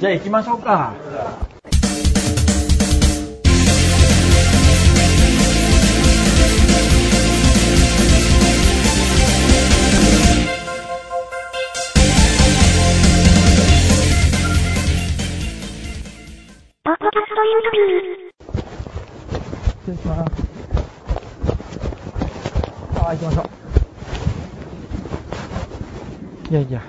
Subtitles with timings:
[0.00, 0.94] じゃあ行きましょうか。
[19.82, 20.32] 失礼します。
[22.96, 23.42] ああ、行きましょ
[26.50, 26.52] う。
[26.52, 26.82] いやいや、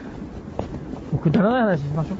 [1.17, 2.17] くだらない話しましょう。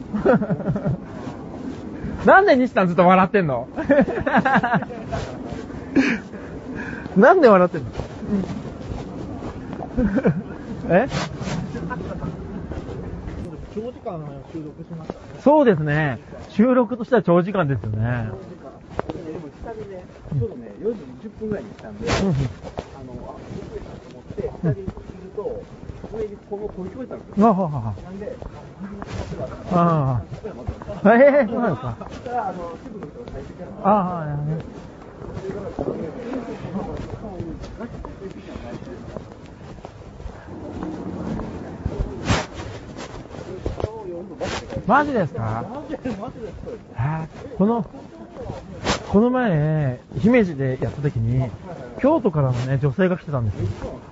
[2.28, 3.68] なんで西さんずっと笑ってんの？
[7.18, 7.88] なんで笑ってんの？
[10.96, 11.08] え？
[13.74, 14.20] 長時間
[14.54, 15.20] 収録しましたね。
[15.40, 16.20] そうですね。
[16.50, 17.98] 収録としては長時間ですよね。
[17.98, 20.04] でも下でね、
[20.38, 23.42] ちょうどね、4時10分ぐらいに来たんで、あの、あ、遅
[23.74, 24.92] れたと思って、下にいる
[25.36, 25.64] と、
[26.14, 27.54] 上にこの声聞こえたんですよ。
[28.04, 28.36] なんで、
[29.72, 30.22] あ
[31.04, 31.14] あ。
[31.16, 31.98] ええそうなんですか？
[32.10, 34.62] そしたら、あの、すぐの人が入ってきたのああ、ね
[44.88, 45.66] マジですか？
[47.58, 47.86] この、
[49.10, 51.50] この前、姫路でやった時に、
[52.02, 53.68] 京都からのね、女性が来てたんですよ。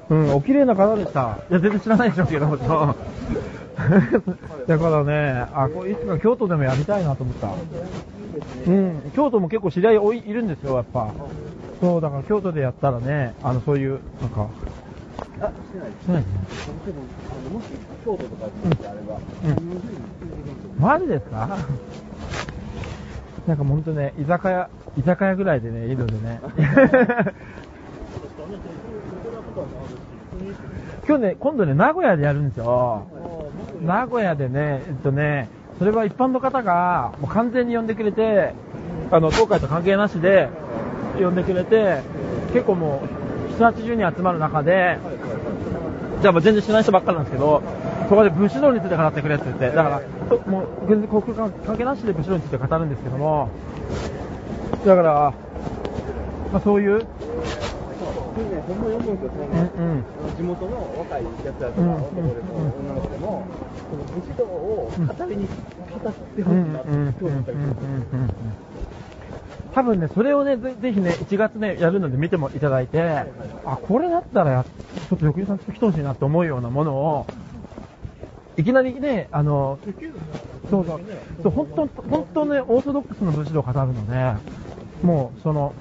[0.09, 1.39] うん、お綺麗な方でした。
[1.49, 2.47] いや、全然知らないでしょうけど。
[4.67, 7.49] だからね、あ、これいつか京都でもやりたいなと思った。
[8.67, 11.07] うん、京都も結構知り合い多いいるんですよ、やっぱ。
[11.81, 14.47] そう、だから京都でやったらね、あの、そういう、なんか、
[15.41, 16.05] あ、してないです。
[16.05, 16.93] そうですね。
[17.31, 17.65] あの、もし、
[18.05, 18.45] 京都とか
[18.81, 21.57] であれば、うん何の日に来てくれるんマジですか？
[23.47, 26.39] なんかほんとね、居酒屋、居酒屋ぐらいでね、いるのでね。
[31.07, 33.07] 今日ね、今度ね、名古屋でやるんですよ。
[33.81, 38.53] 名古屋でね、えっとね、それは一般の方がもう完全に呼んでくれて、
[39.11, 40.49] あの、東海と関係なしで
[41.17, 42.01] 呼んでくれて、
[42.53, 43.01] 結構も
[43.57, 44.97] う、7、80人集まる中で、
[46.21, 47.63] じゃあもう全然知らない人ばっかりなんですけど、
[48.09, 53.49] そこで武士道について語ってくれって言って、だから、もう全然国関関係なしで武士道について語るんですけども、
[54.85, 55.33] だから、
[56.51, 57.05] まあそういう、
[58.39, 59.17] 普通ね、ほんまに思うん。
[59.17, 60.05] ですよ、その、うん。
[60.23, 60.35] うん。
[60.35, 61.95] 地元の若いやつらとか、うん。
[61.95, 63.43] 男でも女の子でも、
[63.89, 66.91] その武士道を語りに、語ってほしいなって、
[69.73, 73.01] 多分ね、それをね、ぜぜひね、1月ね、やるので見てもいただいて、
[73.65, 75.59] あ、これだったらや、ちょっと横井さん。
[75.59, 77.25] 来てほしいなって思うようなものを、
[78.57, 79.79] いきなりね、あの、
[80.69, 81.01] そうそう、
[81.43, 84.35] そう本当、本当ね、オーソドックスの武士道を語るので、
[85.01, 85.73] もう、その、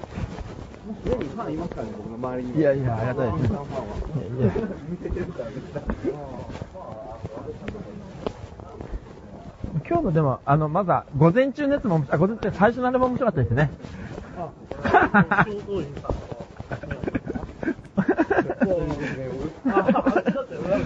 [1.04, 2.58] 家にファンいますからね、僕の周りに。
[2.58, 3.62] いやいやありがたいですいやい
[4.46, 4.52] や
[4.88, 5.82] 見せてるから、絶対。
[9.88, 13.70] 今日のでも、あの、まだ、午前中のやつも、あ、午前中、最初のあれも面白かったですね。
[14.36, 16.08] あ、ちょうどいいさ。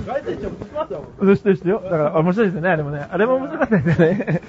[0.07, 1.05] 大体直接しますよ。
[1.19, 1.81] そうしてしてよ。
[1.83, 3.07] だから、面白いですよね、あれもね。
[3.11, 4.43] あれも面白かったですよね。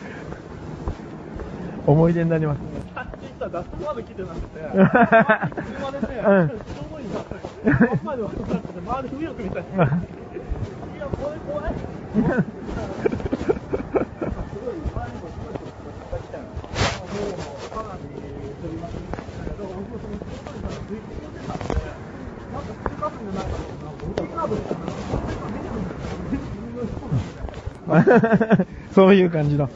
[1.85, 2.59] 思い出になります。
[2.95, 9.83] さっき言ったダストまで来てなくて、車でね、ちょうどいいなって、真ん前で渡ってて、周り不欲みたいな。
[9.83, 9.88] い
[10.99, 11.73] や、怖い怖い。
[28.94, 29.69] そういう感じの。